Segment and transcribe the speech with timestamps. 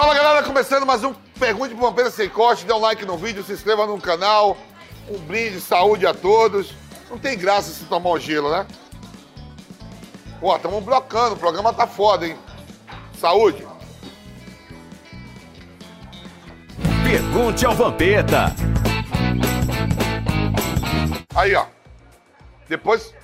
[0.00, 2.64] Fala galera, começando mais um Pergunte pro Vampeta Sem Corte.
[2.64, 4.56] Dê um like no vídeo, se inscreva no canal.
[5.06, 6.72] Um brinde, saúde a todos.
[7.10, 8.66] Não tem graça se tomar o gelo, né?
[10.40, 12.34] Pô, estamos blocando, o programa tá foda, hein?
[13.18, 13.68] Saúde.
[17.04, 18.54] Pergunte ao Vampeta.
[21.34, 21.66] Aí, ó.
[22.66, 23.14] Depois,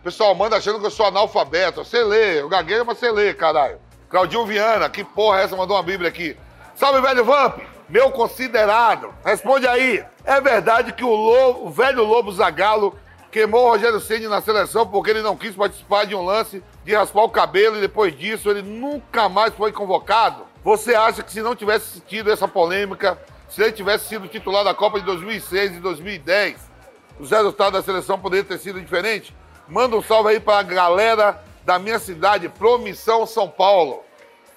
[0.00, 1.84] o pessoal manda achando que eu sou analfabeto.
[1.84, 3.83] Você lê, eu gaguejo, mas você lê, caralho.
[4.14, 5.56] Claudinho Viana, que porra é essa?
[5.56, 6.36] Mandou uma bíblia aqui.
[6.76, 7.58] Salve, velho Vamp!
[7.88, 9.12] Meu considerado.
[9.24, 10.04] Responde aí.
[10.24, 12.96] É verdade que o, lobo, o velho Lobo Zagalo
[13.32, 16.94] queimou o Rogério Ceni na seleção porque ele não quis participar de um lance de
[16.94, 20.46] raspar o cabelo e depois disso ele nunca mais foi convocado?
[20.62, 23.18] Você acha que se não tivesse tido essa polêmica,
[23.48, 26.70] se ele tivesse sido titular da Copa de 2006 e 2010,
[27.18, 29.34] os resultados da seleção poderiam ter sido diferentes?
[29.66, 34.04] Manda um salve aí para a galera da minha cidade, Promissão São Paulo.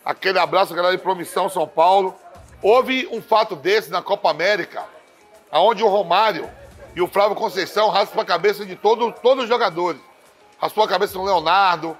[0.07, 2.15] Aquele abraço, galera de Promissão São Paulo.
[2.61, 4.85] Houve um fato desse na Copa América,
[5.51, 6.49] onde o Romário
[6.95, 9.99] e o Flávio Conceição raspam a cabeça de todo, todos os jogadores.
[10.59, 11.97] Raspou a cabeça do Leonardo,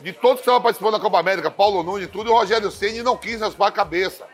[0.00, 3.02] de todos que estavam participando da Copa América, Paulo Nunes tudo, e o Rogério Ceni
[3.02, 4.26] não quis raspar a cabeça.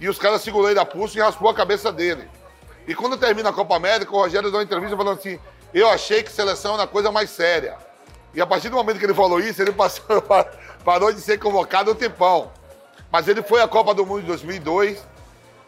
[0.00, 2.28] E os caras segurou ele a pulso e raspou a cabeça dele.
[2.84, 5.38] E quando termina a Copa América, o Rogério deu uma entrevista falando assim:
[5.72, 7.78] Eu achei que seleção era coisa mais séria.
[8.34, 10.20] E a partir do momento que ele falou isso, ele passou,
[10.84, 12.52] parou de ser convocado um tempão.
[13.10, 15.04] Mas ele foi à Copa do Mundo de 2002,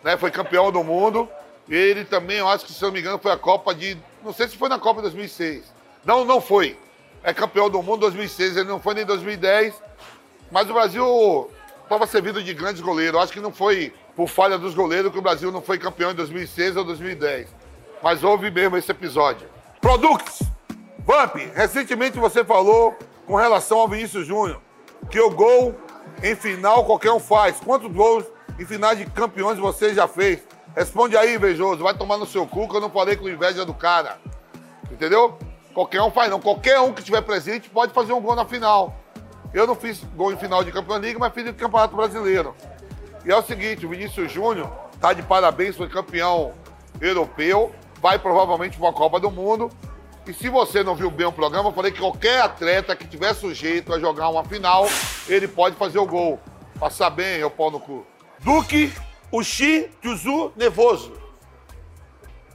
[0.04, 1.28] né, foi campeão do mundo.
[1.68, 3.96] Ele também, eu acho que, se não me engano, foi a Copa de.
[4.22, 5.64] Não sei se foi na Copa de 2006.
[6.04, 6.78] Não, não foi.
[7.24, 9.74] É campeão do mundo em 2006, ele não foi nem em 2010.
[10.50, 11.50] Mas o Brasil
[11.82, 13.14] estava servido de grandes goleiros.
[13.14, 16.12] Eu acho que não foi por falha dos goleiros que o Brasil não foi campeão
[16.12, 17.48] em 2006 ou 2010.
[18.00, 19.48] Mas houve mesmo esse episódio.
[19.80, 20.42] Products!
[21.04, 24.60] Vamp, recentemente você falou com relação ao Vinícius Júnior
[25.10, 25.74] que o gol
[26.22, 27.60] em final qualquer um faz.
[27.60, 28.24] Quantos gols
[28.58, 30.40] em finais de campeões você já fez?
[30.74, 31.82] Responde aí, invejoso.
[31.82, 34.18] Vai tomar no seu cu que eu não falei com inveja do cara.
[34.90, 35.38] Entendeu?
[35.72, 36.40] Qualquer um faz, não.
[36.40, 38.94] Qualquer um que estiver presente pode fazer um gol na final.
[39.52, 42.54] Eu não fiz gol em final de Campeonato Liga, mas fiz em Campeonato Brasileiro.
[43.24, 44.70] E é o seguinte, o Vinícius Júnior
[45.00, 46.52] tá de parabéns, foi campeão
[47.00, 49.70] europeu, vai provavelmente para a Copa do Mundo
[50.26, 53.32] e se você não viu bem o programa, eu falei que qualquer atleta que tiver
[53.32, 54.86] sujeito a jogar uma final,
[55.28, 56.40] ele pode fazer o gol.
[56.80, 58.04] Passar bem, eu pau no cu.
[58.40, 58.92] Duque
[59.32, 61.12] Uchi Juzu Nervoso.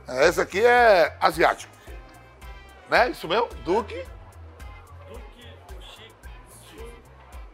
[0.08, 1.72] Esse aqui é asiático.
[2.90, 3.12] Né?
[3.12, 3.48] Isso mesmo?
[3.64, 4.04] Duque.
[5.08, 5.48] Duque
[5.80, 6.12] Uchi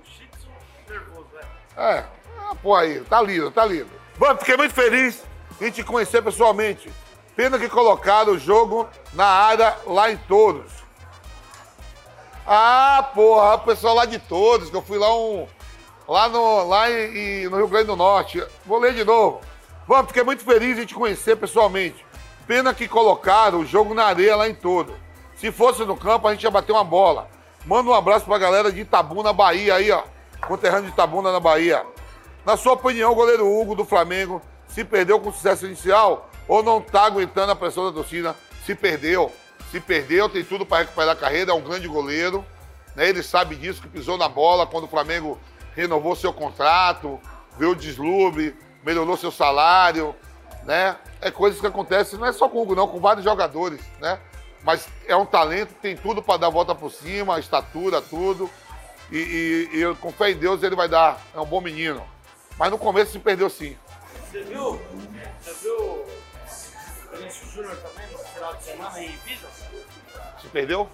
[0.03, 0.50] Ushitsu
[0.89, 1.29] Nervoso,
[1.77, 1.97] é.
[1.97, 2.06] É.
[2.39, 3.91] Ah, pô aí, tá lindo, tá lindo.
[4.17, 5.23] Bom, fiquei muito feliz
[5.61, 6.91] em te conhecer pessoalmente.
[7.37, 10.71] Pena que colocaram o jogo na área lá em Todos.
[12.47, 15.47] Ah, porra, o pessoal lá de Todos, que eu fui lá um.
[16.07, 18.43] Lá no, lá em, no Rio Grande do Norte.
[18.65, 19.39] Vou ler de novo.
[19.87, 22.03] Vamos, fiquei muito feliz em te conhecer pessoalmente.
[22.47, 24.95] Pena que colocaram o jogo na areia lá em Todos.
[25.35, 27.29] Se fosse no campo, a gente ia bater uma bola.
[27.67, 30.01] Manda um abraço pra galera de Itabuna, Bahia, aí, ó.
[30.47, 31.85] Conterrâneo de Itabuna, na Bahia.
[32.43, 34.41] Na sua opinião, o goleiro Hugo do Flamengo
[34.77, 39.33] se perdeu com sucesso inicial ou não está aguentando a pressão da torcida, se perdeu.
[39.71, 42.45] Se perdeu, tem tudo para recuperar a carreira, é um grande goleiro.
[42.95, 43.09] Né?
[43.09, 45.39] Ele sabe disso, que pisou na bola quando o Flamengo
[45.75, 47.19] renovou seu contrato,
[47.57, 48.55] viu o deslube,
[48.85, 50.15] melhorou seu salário.
[50.63, 50.95] Né?
[51.21, 53.81] É coisas que acontecem, não é só com o Hugo, não, com vários jogadores.
[53.99, 54.19] Né?
[54.63, 58.47] Mas é um talento, tem tudo para dar a volta por cima, estatura, tudo.
[59.11, 59.17] E,
[59.73, 61.19] e, e com fé em Deus ele vai dar.
[61.33, 62.03] É um bom menino.
[62.59, 63.75] Mas no começo se perdeu sim.
[64.29, 64.81] Você viu?
[65.41, 66.07] Você viu o
[67.17, 69.47] Vinícius Júnior também no final de semana em Ibiza?
[70.41, 70.89] Se perdeu?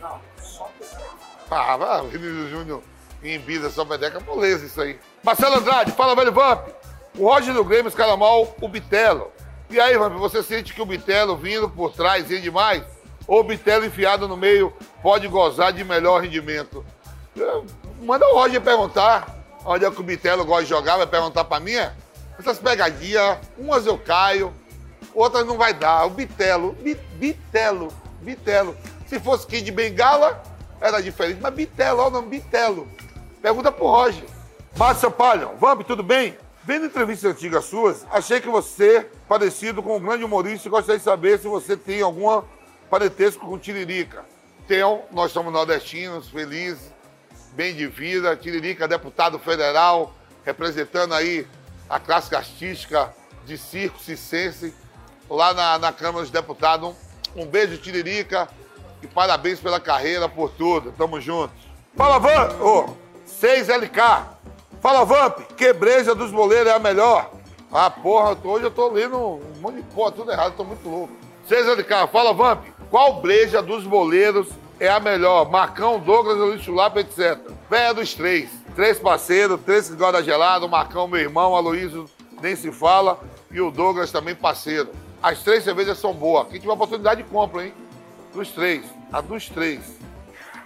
[0.00, 0.70] Não, só
[1.50, 2.82] Ah, vai, Vinícius Júnior
[3.22, 4.98] em Ibiza, só pedeca, moleza isso aí.
[5.22, 6.68] Marcelo Andrade, fala, velho Vamp.
[7.18, 9.32] O Roger do Grêmio escala mal o Bitelo.
[9.68, 12.84] E aí, Vamp, você sente que o Bitelo vindo por trás rende mais?
[13.26, 14.72] Ou o Bitelo enfiado no meio
[15.02, 16.84] pode gozar de melhor rendimento?
[18.00, 21.58] Manda o Roger perguntar onde é que o Bitelo gosta de jogar, vai perguntar pra
[21.58, 21.72] mim.
[21.74, 21.92] é?
[22.38, 24.52] Essas pegadinhas, umas eu caio,
[25.14, 26.04] outras não vai dar.
[26.06, 27.88] O Bitelo, Bi- Bitelo,
[28.20, 28.76] Bitelo.
[29.06, 30.42] Se fosse Kid Bengala,
[30.80, 31.40] era diferente.
[31.40, 32.88] Mas Bitelo, olha o nome, Bitelo.
[33.40, 34.24] Pergunta pro Roger.
[34.76, 36.36] Márcio Palhão, Vamp, tudo bem?
[36.64, 41.38] Vendo entrevistas antigas suas, achei que você, parecido com um grande humorista, gostaria de saber
[41.38, 42.44] se você tem alguma
[42.90, 44.24] parentesco com Tiririca.
[44.66, 46.92] Tenho, nós somos nordestinos, felizes,
[47.52, 48.36] bem de vida.
[48.36, 50.12] Tiririca, deputado federal,
[50.44, 51.46] representando aí
[51.88, 54.74] a classe artística de circo cicense,
[55.28, 56.94] lá na, na Câmara dos Deputados.
[57.34, 58.48] Um, um beijo, Tiririca,
[59.02, 60.92] e parabéns pela carreira, por tudo.
[60.92, 61.56] Tamo juntos.
[61.96, 62.56] Fala, Van!
[62.60, 62.96] Ô,
[63.26, 64.36] 6LK.
[64.80, 67.30] Fala, Vamp, que breja dos boleiros é a melhor?
[67.72, 71.12] Ah, porra, hoje eu tô lendo um monte de porra, tudo errado, tô muito louco.
[71.48, 74.48] César de Carro, fala, Vamp, qual breja dos boleiros
[74.78, 75.50] é a melhor?
[75.50, 77.38] Marcão, Douglas, Luiz Chulapa, etc.
[77.68, 78.50] Véia dos três.
[78.76, 82.10] Três parceiros, três que gosta gelado, Marcão, meu irmão, Aloysio,
[82.42, 83.18] nem se fala,
[83.50, 84.90] e o Douglas também parceiro.
[85.22, 86.46] As três cervejas são boas.
[86.48, 87.72] Quem tiver oportunidade, compra, hein?
[88.34, 88.84] Dos três.
[89.10, 89.80] A dos três.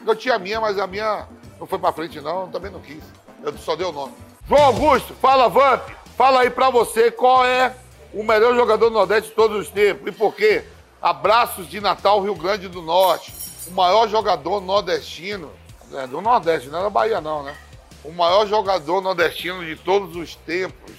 [0.04, 1.28] Eu tinha a minha, mas a minha
[1.60, 2.42] não foi pra frente, não.
[2.42, 3.02] Eu também não quis.
[3.44, 4.12] Eu só dei o nome.
[4.48, 5.88] João Augusto, fala, Vamp.
[6.16, 7.76] Fala aí pra você qual é
[8.12, 10.64] o melhor jogador do Nordeste de todos os tempos e por quê?
[11.00, 13.32] Abraços de Natal, Rio Grande do Norte.
[13.68, 15.52] O maior jogador nordestino.
[15.94, 17.56] É, do Nordeste, não é da Bahia, não, né?
[18.05, 20.97] O maior jogador nordestino de todos os tempos.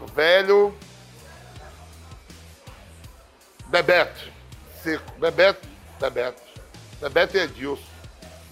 [0.00, 0.74] O velho.
[3.66, 4.30] Bebeto.
[4.82, 5.12] Seco.
[5.18, 5.68] Bebeto.
[6.00, 6.42] Bebeto.
[7.00, 7.82] Bebeto e Edilson.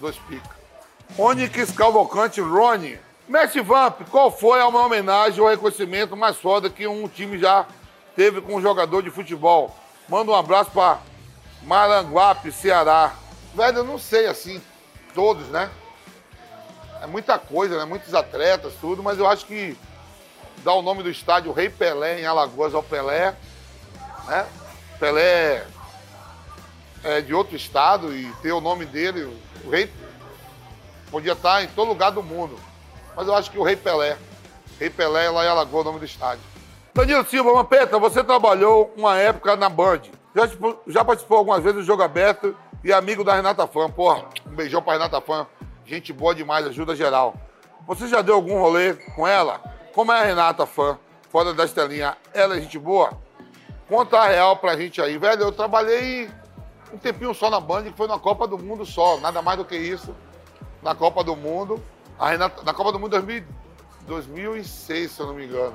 [0.00, 0.50] Dois picas.
[1.17, 2.99] Onyx Cavalcante Rony.
[3.26, 7.67] Mestre Vamp, qual foi a uma homenagem ou reconhecimento mais foda que um time já
[8.14, 9.75] teve com um jogador de futebol?
[10.06, 10.99] Manda um abraço para
[11.62, 13.14] Maranguape, Ceará.
[13.55, 14.61] Velho, eu não sei assim,
[15.14, 15.70] todos, né?
[17.04, 17.84] É muita coisa, né?
[17.84, 19.76] Muitos atletas, tudo, mas eu acho que
[20.64, 23.36] dá o nome do estádio Rei Pelé em Alagoas ao Pelé,
[24.26, 24.46] né?
[24.98, 25.66] Pelé
[27.02, 29.24] é de outro estado e ter o nome dele,
[29.62, 29.92] o Rei
[31.10, 32.58] podia estar em todo lugar do mundo.
[33.14, 34.16] Mas eu acho que o Rei Pelé.
[34.80, 36.42] Rei Pelé lá em Alagoas, o nome do estádio.
[36.94, 40.00] Danilo Silva, Mampeta, você trabalhou uma época na Band.
[40.34, 40.48] Já,
[40.86, 43.90] já participou algumas vezes do Jogo Aberto e amigo da Renata Fã.
[43.90, 45.46] Porra, um beijão pra Renata Fã.
[45.86, 47.34] Gente boa demais, ajuda geral.
[47.86, 49.60] Você já deu algum rolê com ela?
[49.92, 50.98] Como é a Renata Fã,
[51.31, 52.16] fora da estelinha?
[52.32, 53.12] Ela é gente boa?
[53.86, 55.19] Conta a real pra gente aí.
[55.19, 56.31] Velho, eu trabalhei
[56.90, 59.19] um tempinho só na Band, que foi na Copa do Mundo só.
[59.19, 60.14] Nada mais do que isso.
[60.82, 61.82] Na Copa do Mundo.
[62.19, 63.44] A Renata, na Copa do Mundo 2000,
[64.06, 65.75] 2006, se eu não me engano.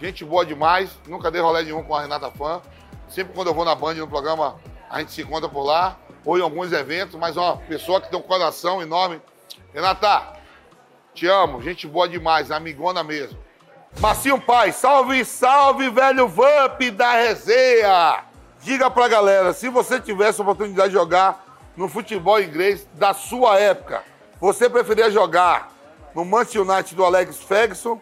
[0.00, 0.90] Gente boa demais.
[1.08, 2.62] Nunca dei rolê nenhum com a Renata Fã.
[3.08, 5.98] Sempre quando eu vou na Band, no programa, a gente se encontra por lá.
[6.24, 9.20] Ou em alguns eventos, mas uma pessoa que tem um coração enorme.
[9.72, 10.34] Renata,
[11.14, 11.62] te amo.
[11.62, 12.50] Gente boa demais.
[12.50, 13.38] Amigona mesmo.
[13.98, 18.24] Marcinho Pai, salve, salve, velho Vamp da resenha!
[18.62, 21.44] Diga pra galera, se você tivesse a oportunidade de jogar
[21.76, 24.04] no futebol inglês da sua época,
[24.40, 25.72] você preferia jogar
[26.14, 28.00] no Manchester United do Alex Ferguson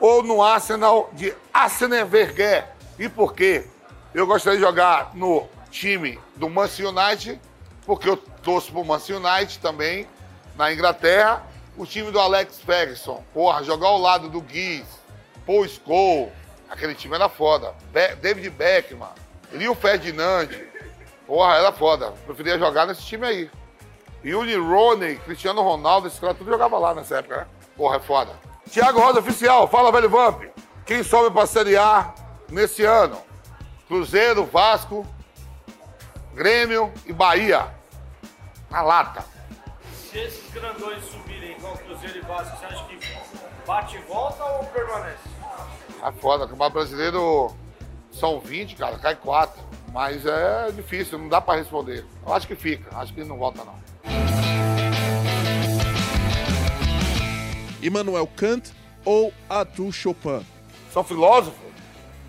[0.00, 2.66] ou no Arsenal de Arsene Wenger?
[2.98, 3.66] E por quê?
[4.14, 7.40] Eu gostaria de jogar no time do Manchester United,
[7.84, 10.06] porque eu torço pro Manchester United também,
[10.58, 11.46] na Inglaterra.
[11.76, 14.84] O time do Alex Ferguson, porra, jogar ao lado do Guiz,
[15.46, 16.32] Paul Scholes,
[16.68, 17.72] aquele time era foda.
[17.92, 19.08] Be David Beckman,
[19.52, 20.48] Leo Ferdinand,
[21.24, 22.10] porra, era foda.
[22.26, 23.50] Preferia jogar nesse time aí.
[24.24, 27.46] Yuri Roney, Cristiano Ronaldo, esse cara tudo jogava lá nessa época, né?
[27.76, 28.32] Porra, é foda.
[28.68, 30.42] Tiago Rosa Oficial, fala, velho Vamp.
[30.84, 32.12] Quem sobe pra Série A
[32.48, 33.22] nesse ano?
[33.86, 35.06] Cruzeiro, Vasco,
[36.34, 37.68] Grêmio e Bahia.
[38.68, 39.37] Na lata.
[40.10, 42.98] Se esses grandões subirem igual Cruzeiro e Vasco, você acha que
[43.66, 45.18] bate e volta ou permanece?
[46.02, 47.54] É foda, o Campeonato Brasileiro
[48.10, 49.60] são 20, cara, cai 4.
[49.92, 52.06] Mas é difícil, não dá pra responder.
[52.26, 53.78] Eu acho que fica, acho que não volta não.
[57.82, 58.72] Immanuel Kant
[59.04, 60.46] ou Arthur Chopin?
[60.90, 61.68] São filósofos?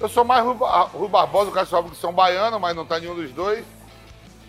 [0.01, 0.57] Eu sou mais Rui,
[0.93, 3.63] Rui Barbosa, o cara sabe que são baianos, mas não tá nenhum dos dois.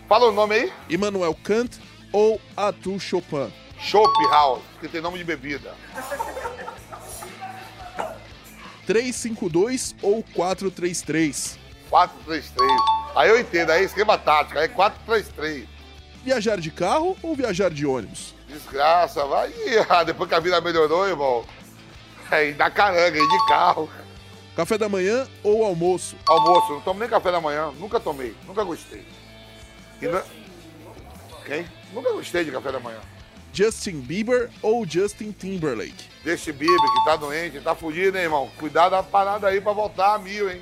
[0.09, 0.73] Fala o nome aí.
[0.89, 1.79] Immanuel Kant
[2.11, 3.51] ou Arthur Chopin?
[3.79, 5.73] Schopenhauer, que tem nome de bebida.
[8.85, 11.57] 352 ou 433?
[11.89, 12.71] 433.
[13.15, 15.67] Aí eu entendo, aí esquema tático, aí 433.
[16.23, 18.35] Viajar de carro ou viajar de ônibus?
[18.47, 19.51] Desgraça, vai.
[19.89, 21.43] Ah, depois que a vida melhorou, irmão.
[22.29, 23.89] Aí dá caranga, aí de carro.
[24.55, 26.15] Café da manhã ou almoço?
[26.27, 27.71] Almoço, não tomo nem café da manhã.
[27.79, 29.03] Nunca tomei, nunca gostei.
[30.01, 30.21] E não-
[31.51, 31.67] Quem?
[31.91, 32.99] Nunca gostei de café da manhã.
[33.51, 36.09] Justin Bieber ou Justin Timberlake?
[36.23, 38.49] Desse Bibi que tá doente, tá fudido, hein, irmão?
[38.57, 40.61] Cuidado da parada aí pra voltar a mil, hein?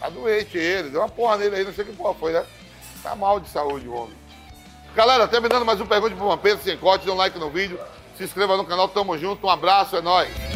[0.00, 2.44] Tá doente ele, deu uma porra nele aí, não sei que porra foi, né?
[3.00, 4.16] Tá mal de saúde o homem.
[4.92, 7.78] Galera, terminando mais um Pergunte pro Vampiro, sem corte, dê um like no vídeo,
[8.18, 10.51] se inscreva no canal, tamo junto, um abraço, é nóis.